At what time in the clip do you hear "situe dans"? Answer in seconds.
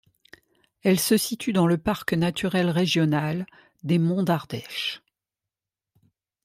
1.15-1.67